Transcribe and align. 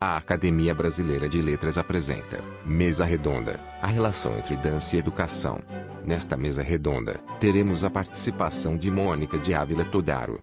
A 0.00 0.16
Academia 0.16 0.72
Brasileira 0.72 1.28
de 1.28 1.42
Letras 1.42 1.76
apresenta 1.76 2.40
Mesa 2.64 3.04
Redonda 3.04 3.58
a 3.82 3.88
relação 3.88 4.38
entre 4.38 4.56
dança 4.56 4.94
e 4.94 4.98
educação. 5.00 5.58
Nesta 6.06 6.36
mesa 6.36 6.62
redonda, 6.62 7.18
teremos 7.40 7.82
a 7.82 7.90
participação 7.90 8.76
de 8.76 8.92
Mônica 8.92 9.36
de 9.36 9.52
Ávila 9.52 9.84
Todaro. 9.84 10.40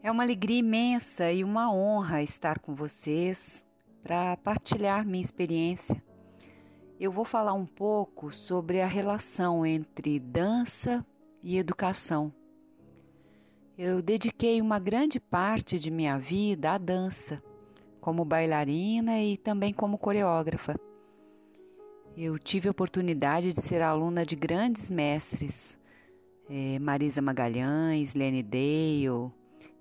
É 0.00 0.08
uma 0.08 0.22
alegria 0.22 0.60
imensa 0.60 1.32
e 1.32 1.42
uma 1.42 1.74
honra 1.74 2.22
estar 2.22 2.60
com 2.60 2.76
vocês 2.76 3.66
para 4.04 4.36
partilhar 4.36 5.04
minha 5.04 5.20
experiência. 5.20 6.00
Eu 7.00 7.10
vou 7.10 7.24
falar 7.24 7.54
um 7.54 7.66
pouco 7.66 8.30
sobre 8.30 8.80
a 8.80 8.86
relação 8.86 9.66
entre 9.66 10.20
dança 10.20 11.04
e 11.42 11.58
educação 11.58 12.32
eu 13.82 14.02
dediquei 14.02 14.60
uma 14.60 14.78
grande 14.78 15.18
parte 15.18 15.78
de 15.78 15.90
minha 15.90 16.18
vida 16.18 16.72
à 16.72 16.76
dança, 16.76 17.42
como 17.98 18.26
bailarina 18.26 19.22
e 19.22 19.38
também 19.38 19.72
como 19.72 19.96
coreógrafa. 19.96 20.78
Eu 22.14 22.38
tive 22.38 22.68
a 22.68 22.72
oportunidade 22.72 23.54
de 23.54 23.62
ser 23.62 23.80
aluna 23.80 24.26
de 24.26 24.36
grandes 24.36 24.90
mestres, 24.90 25.78
é, 26.50 26.78
Marisa 26.78 27.22
Magalhães, 27.22 28.12
Lene 28.12 28.42
Dale, 28.42 29.32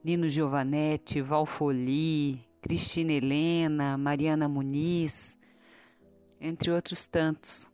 Nino 0.01 0.29
Giovanetti, 0.29 1.21
Val 1.21 1.45
Foli, 1.45 2.39
Cristina 2.61 3.11
Helena, 3.11 3.97
Mariana 3.97 4.47
Muniz, 4.47 5.37
entre 6.39 6.71
outros 6.71 7.05
tantos. 7.05 7.69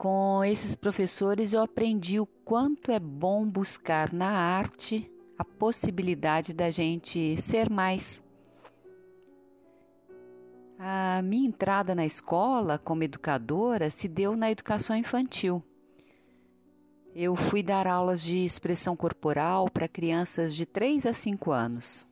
Com 0.00 0.42
esses 0.42 0.74
professores 0.74 1.52
eu 1.52 1.60
aprendi 1.60 2.18
o 2.18 2.24
quanto 2.24 2.90
é 2.90 2.98
bom 2.98 3.44
buscar 3.44 4.14
na 4.14 4.30
arte 4.30 5.12
a 5.36 5.44
possibilidade 5.44 6.54
da 6.54 6.70
gente 6.70 7.36
ser 7.36 7.68
mais. 7.68 8.22
A 10.78 11.20
minha 11.20 11.46
entrada 11.46 11.94
na 11.94 12.06
escola 12.06 12.78
como 12.78 13.02
educadora 13.02 13.90
se 13.90 14.08
deu 14.08 14.34
na 14.34 14.50
educação 14.50 14.96
infantil. 14.96 15.62
Eu 17.14 17.36
fui 17.36 17.62
dar 17.62 17.86
aulas 17.86 18.22
de 18.22 18.42
expressão 18.42 18.96
corporal 18.96 19.70
para 19.70 19.86
crianças 19.86 20.54
de 20.54 20.64
3 20.64 21.04
a 21.04 21.12
5 21.12 21.50
anos. 21.50 22.08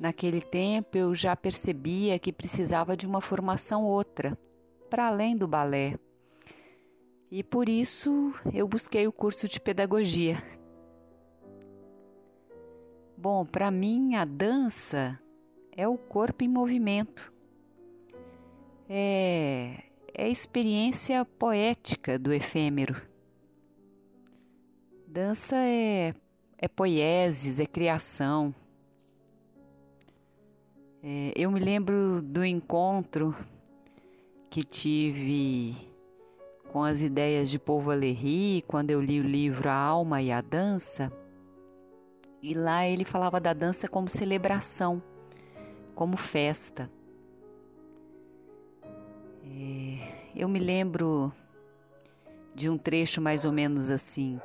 Naquele 0.00 0.40
tempo 0.40 0.96
eu 0.96 1.14
já 1.14 1.36
percebia 1.36 2.18
que 2.18 2.32
precisava 2.32 2.96
de 2.96 3.06
uma 3.06 3.20
formação 3.20 3.84
outra, 3.84 4.34
para 4.88 5.08
além 5.08 5.36
do 5.36 5.46
balé 5.46 5.98
e 7.32 7.42
por 7.42 7.66
isso 7.66 8.34
eu 8.52 8.68
busquei 8.68 9.06
o 9.06 9.12
curso 9.12 9.48
de 9.48 9.58
pedagogia. 9.58 10.36
Bom, 13.16 13.46
para 13.46 13.70
mim 13.70 14.16
a 14.16 14.26
dança 14.26 15.18
é 15.74 15.88
o 15.88 15.96
corpo 15.96 16.44
em 16.44 16.48
movimento. 16.48 17.32
É, 18.86 19.82
é 20.12 20.24
a 20.24 20.28
experiência 20.28 21.24
poética 21.24 22.18
do 22.18 22.34
efêmero. 22.34 23.00
Dança 25.08 25.56
é, 25.56 26.14
é 26.58 26.68
poieses, 26.68 27.58
é 27.58 27.64
criação. 27.64 28.54
É, 31.02 31.32
eu 31.34 31.50
me 31.50 31.60
lembro 31.60 32.20
do 32.20 32.44
encontro 32.44 33.34
que 34.50 34.62
tive 34.62 35.91
com 36.72 36.82
as 36.82 37.02
ideias 37.02 37.50
de 37.50 37.58
Paul 37.58 37.82
Valéry, 37.82 38.64
quando 38.66 38.90
eu 38.90 39.00
li 39.00 39.20
o 39.20 39.24
livro 39.24 39.68
A 39.68 39.74
Alma 39.74 40.22
e 40.22 40.32
a 40.32 40.40
Dança, 40.40 41.12
e 42.42 42.54
lá 42.54 42.86
ele 42.88 43.04
falava 43.04 43.38
da 43.38 43.52
dança 43.52 43.86
como 43.86 44.08
celebração, 44.08 45.00
como 45.94 46.16
festa. 46.16 46.90
É, 49.44 50.30
eu 50.34 50.48
me 50.48 50.58
lembro 50.58 51.30
de 52.54 52.70
um 52.70 52.78
trecho 52.78 53.20
mais 53.20 53.44
ou 53.44 53.52
menos 53.52 53.90
assim. 53.90 54.40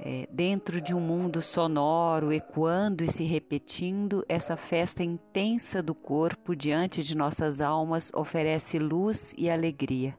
É, 0.00 0.28
dentro 0.30 0.80
de 0.80 0.94
um 0.94 1.00
mundo 1.00 1.42
sonoro, 1.42 2.32
ecoando 2.32 3.02
e 3.02 3.08
se 3.08 3.24
repetindo, 3.24 4.24
essa 4.28 4.56
festa 4.56 5.02
intensa 5.02 5.82
do 5.82 5.92
corpo 5.92 6.54
diante 6.54 7.02
de 7.02 7.16
nossas 7.16 7.60
almas 7.60 8.12
oferece 8.14 8.78
luz 8.78 9.34
e 9.36 9.50
alegria. 9.50 10.16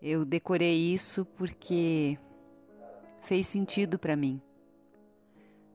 Eu 0.00 0.24
decorei 0.24 0.76
isso 0.92 1.24
porque 1.24 2.18
fez 3.22 3.46
sentido 3.46 3.98
para 3.98 4.14
mim. 4.14 4.40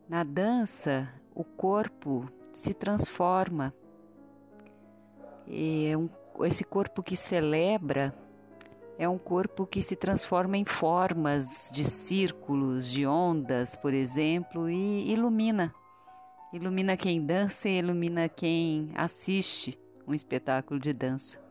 Na 0.07 0.23
dança, 0.23 1.11
o 1.33 1.43
corpo 1.43 2.29
se 2.51 2.73
transforma. 2.73 3.73
E 5.47 5.87
é 5.87 6.47
esse 6.47 6.63
corpo 6.63 7.03
que 7.03 7.15
celebra 7.15 8.13
é 8.97 9.09
um 9.09 9.17
corpo 9.17 9.65
que 9.65 9.81
se 9.81 9.95
transforma 9.95 10.57
em 10.57 10.65
formas 10.65 11.71
de 11.73 11.83
círculos, 11.83 12.91
de 12.91 13.05
ondas, 13.07 13.75
por 13.75 13.93
exemplo, 13.93 14.69
e 14.69 15.11
ilumina. 15.11 15.73
Ilumina 16.53 16.95
quem 16.95 17.25
dança 17.25 17.67
e 17.67 17.79
ilumina 17.79 18.29
quem 18.29 18.91
assiste 18.93 19.79
um 20.05 20.13
espetáculo 20.13 20.79
de 20.79 20.93
dança. 20.93 21.50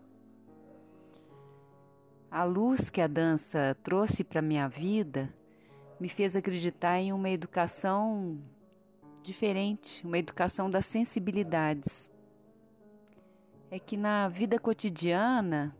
A 2.30 2.44
luz 2.44 2.88
que 2.88 3.00
a 3.00 3.08
dança 3.08 3.76
trouxe 3.82 4.22
para 4.22 4.40
minha 4.40 4.68
vida 4.68 5.34
me 5.98 6.08
fez 6.08 6.36
acreditar 6.36 6.96
em 7.00 7.12
uma 7.12 7.28
educação 7.28 8.40
diferente, 9.20 10.06
uma 10.06 10.16
educação 10.16 10.70
das 10.70 10.86
sensibilidades. 10.86 12.08
É 13.68 13.80
que 13.80 13.96
na 13.96 14.28
vida 14.28 14.60
cotidiana 14.60 15.76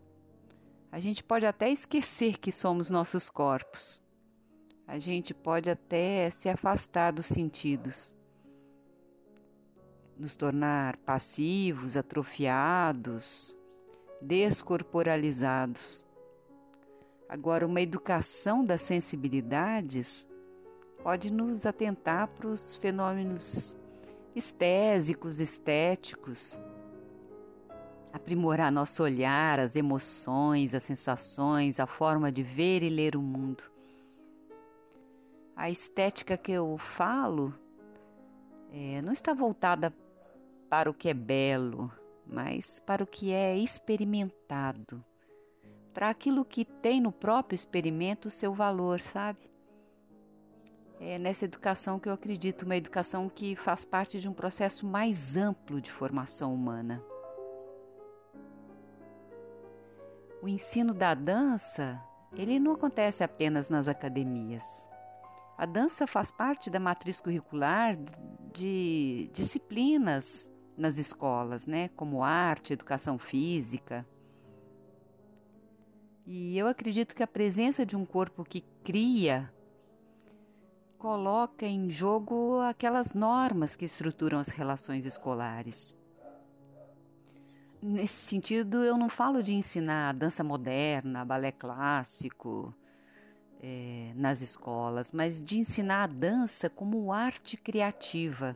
a 0.91 0.99
gente 0.99 1.23
pode 1.23 1.45
até 1.45 1.69
esquecer 1.69 2.37
que 2.37 2.51
somos 2.51 2.89
nossos 2.89 3.29
corpos. 3.29 4.03
A 4.85 4.99
gente 4.99 5.33
pode 5.33 5.69
até 5.69 6.29
se 6.29 6.49
afastar 6.49 7.11
dos 7.13 7.27
sentidos, 7.27 8.13
nos 10.19 10.35
tornar 10.35 10.97
passivos, 10.97 11.95
atrofiados, 11.95 13.55
descorporalizados. 14.21 16.10
Agora, 17.31 17.65
uma 17.65 17.79
educação 17.79 18.65
das 18.65 18.81
sensibilidades 18.81 20.27
pode 21.01 21.31
nos 21.31 21.65
atentar 21.65 22.27
para 22.27 22.45
os 22.45 22.75
fenômenos 22.75 23.77
estésicos, 24.35 25.39
estéticos, 25.39 26.59
aprimorar 28.11 28.69
nosso 28.69 29.01
olhar, 29.01 29.61
as 29.61 29.77
emoções, 29.77 30.75
as 30.75 30.83
sensações, 30.83 31.79
a 31.79 31.87
forma 31.87 32.29
de 32.29 32.43
ver 32.43 32.83
e 32.83 32.89
ler 32.89 33.15
o 33.15 33.21
mundo. 33.21 33.63
A 35.55 35.69
estética 35.69 36.35
que 36.35 36.51
eu 36.51 36.77
falo 36.77 37.55
é, 38.73 39.01
não 39.01 39.13
está 39.13 39.33
voltada 39.33 39.95
para 40.69 40.89
o 40.89 40.93
que 40.93 41.07
é 41.07 41.13
belo, 41.13 41.89
mas 42.27 42.77
para 42.77 43.01
o 43.01 43.07
que 43.07 43.31
é 43.31 43.57
experimentado 43.57 45.01
para 45.93 46.09
aquilo 46.09 46.45
que 46.45 46.65
tem 46.65 47.01
no 47.01 47.11
próprio 47.11 47.55
experimento 47.55 48.27
o 48.27 48.31
seu 48.31 48.53
valor, 48.53 48.99
sabe? 48.99 49.51
É 50.99 51.17
nessa 51.17 51.45
educação 51.45 51.99
que 51.99 52.07
eu 52.07 52.13
acredito, 52.13 52.63
uma 52.63 52.75
educação 52.75 53.27
que 53.27 53.55
faz 53.55 53.83
parte 53.83 54.19
de 54.19 54.29
um 54.29 54.33
processo 54.33 54.85
mais 54.85 55.35
amplo 55.35 55.81
de 55.81 55.91
formação 55.91 56.53
humana. 56.53 57.01
O 60.41 60.47
ensino 60.47 60.93
da 60.93 61.13
dança, 61.13 61.99
ele 62.33 62.59
não 62.59 62.73
acontece 62.73 63.23
apenas 63.23 63.67
nas 63.67 63.87
academias. 63.87 64.87
A 65.57 65.65
dança 65.65 66.07
faz 66.07 66.31
parte 66.31 66.69
da 66.69 66.79
matriz 66.79 67.19
curricular 67.19 67.95
de 68.51 69.29
disciplinas 69.33 70.51
nas 70.77 70.97
escolas, 70.97 71.67
né, 71.67 71.89
como 71.89 72.23
arte, 72.23 72.73
educação 72.73 73.19
física. 73.19 74.05
E 76.25 76.57
eu 76.57 76.67
acredito 76.67 77.15
que 77.15 77.23
a 77.23 77.27
presença 77.27 77.85
de 77.85 77.95
um 77.95 78.05
corpo 78.05 78.43
que 78.43 78.61
cria 78.83 79.51
coloca 80.97 81.65
em 81.65 81.89
jogo 81.89 82.59
aquelas 82.61 83.13
normas 83.13 83.75
que 83.75 83.85
estruturam 83.85 84.39
as 84.39 84.49
relações 84.49 85.05
escolares. 85.05 85.95
Nesse 87.81 88.13
sentido, 88.13 88.83
eu 88.83 88.95
não 88.95 89.09
falo 89.09 89.41
de 89.41 89.53
ensinar 89.53 90.13
dança 90.13 90.43
moderna, 90.43 91.25
balé 91.25 91.51
clássico 91.51 92.71
é, 93.59 94.11
nas 94.15 94.41
escolas, 94.41 95.11
mas 95.11 95.43
de 95.43 95.57
ensinar 95.57 96.03
a 96.03 96.07
dança 96.07 96.69
como 96.69 97.11
arte 97.11 97.57
criativa 97.57 98.55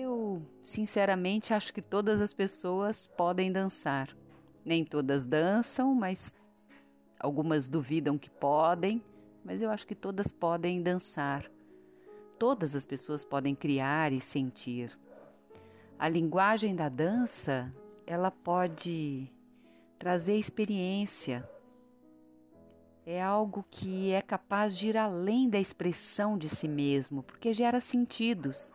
Eu, 0.00 0.40
sinceramente, 0.62 1.52
acho 1.52 1.74
que 1.74 1.82
todas 1.82 2.20
as 2.20 2.32
pessoas 2.32 3.04
podem 3.04 3.50
dançar. 3.50 4.16
Nem 4.64 4.84
todas 4.84 5.26
dançam, 5.26 5.92
mas 5.92 6.32
algumas 7.18 7.68
duvidam 7.68 8.16
que 8.16 8.30
podem, 8.30 9.02
mas 9.44 9.60
eu 9.60 9.68
acho 9.68 9.84
que 9.84 9.96
todas 9.96 10.30
podem 10.30 10.80
dançar. 10.80 11.50
Todas 12.38 12.76
as 12.76 12.86
pessoas 12.86 13.24
podem 13.24 13.56
criar 13.56 14.12
e 14.12 14.20
sentir. 14.20 14.96
A 15.98 16.08
linguagem 16.08 16.76
da 16.76 16.88
dança, 16.88 17.74
ela 18.06 18.30
pode 18.30 19.28
trazer 19.98 20.36
experiência. 20.36 21.44
É 23.04 23.20
algo 23.20 23.64
que 23.68 24.12
é 24.12 24.22
capaz 24.22 24.78
de 24.78 24.90
ir 24.90 24.96
além 24.96 25.50
da 25.50 25.58
expressão 25.58 26.38
de 26.38 26.48
si 26.48 26.68
mesmo, 26.68 27.24
porque 27.24 27.52
gera 27.52 27.80
sentidos 27.80 28.72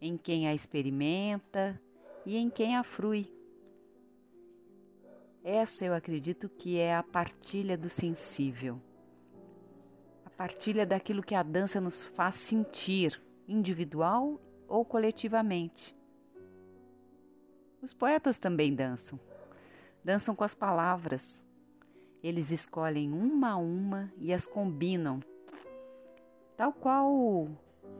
em 0.00 0.16
quem 0.16 0.48
a 0.48 0.54
experimenta 0.54 1.80
e 2.24 2.36
em 2.36 2.48
quem 2.48 2.76
a 2.76 2.82
frui. 2.82 3.32
Essa 5.42 5.86
eu 5.86 5.94
acredito 5.94 6.48
que 6.48 6.78
é 6.78 6.94
a 6.94 7.02
partilha 7.02 7.76
do 7.76 7.88
sensível. 7.88 8.80
A 10.24 10.30
partilha 10.30 10.84
daquilo 10.84 11.22
que 11.22 11.34
a 11.34 11.42
dança 11.42 11.80
nos 11.80 12.04
faz 12.04 12.34
sentir, 12.34 13.20
individual 13.46 14.40
ou 14.68 14.84
coletivamente. 14.84 15.96
Os 17.80 17.94
poetas 17.94 18.38
também 18.38 18.74
dançam. 18.74 19.18
Dançam 20.04 20.34
com 20.34 20.44
as 20.44 20.54
palavras. 20.54 21.44
Eles 22.22 22.50
escolhem 22.50 23.12
uma 23.12 23.52
a 23.52 23.56
uma 23.56 24.12
e 24.18 24.32
as 24.32 24.46
combinam, 24.46 25.20
tal 26.56 26.72
qual 26.72 27.48